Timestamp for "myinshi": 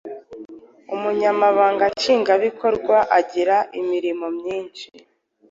4.37-4.87